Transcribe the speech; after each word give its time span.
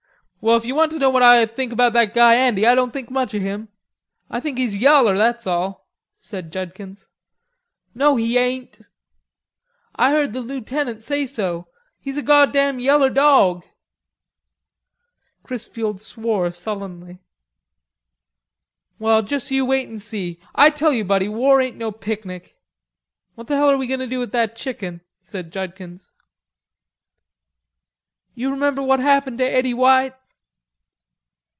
"Well, 0.43 0.57
if 0.57 0.65
you 0.65 0.73
want 0.73 0.91
to 0.91 0.97
know 0.97 1.11
what 1.11 1.21
I 1.21 1.45
think 1.45 1.71
about 1.71 1.93
that 1.93 2.15
guy 2.15 2.33
Andy 2.33 2.65
I 2.65 2.73
don't 2.73 2.89
think 2.91 3.11
much 3.11 3.35
of 3.35 3.43
him. 3.43 3.69
I 4.27 4.39
think 4.39 4.57
he's 4.57 4.75
yaller, 4.75 5.15
that's 5.15 5.45
all," 5.45 5.87
said 6.17 6.51
Judkins. 6.51 7.09
"No, 7.93 8.15
he 8.15 8.39
ain't." 8.39 8.81
"I 9.95 10.09
heard 10.09 10.33
the 10.33 10.41
lootenant 10.41 11.03
say 11.03 11.27
so. 11.27 11.67
He's 11.99 12.17
a 12.17 12.23
goddam 12.23 12.79
yeller 12.79 13.11
dawg." 13.11 13.65
Chrisfield 15.43 16.01
swore 16.01 16.49
sullenly. 16.51 17.19
"Well, 18.97 19.21
you 19.21 19.27
juss 19.27 19.51
wait 19.51 19.89
'n 19.89 19.99
see. 19.99 20.39
I 20.55 20.71
tell 20.71 20.91
you, 20.91 21.03
buddy, 21.03 21.29
war 21.29 21.61
ain't 21.61 21.77
no 21.77 21.91
picnic." 21.91 22.57
"What 23.35 23.45
the 23.45 23.57
hell 23.57 23.69
are 23.69 23.77
we 23.77 23.85
goin' 23.85 23.99
to 23.99 24.07
do 24.07 24.17
with 24.17 24.31
that 24.31 24.55
chicken?" 24.55 25.01
said 25.21 25.53
Judkins. 25.53 26.11
"You 28.33 28.49
remember 28.49 28.81
what 28.81 28.99
happened 28.99 29.37
to 29.37 29.43
Eddie 29.47 29.75
White?" 29.75 30.15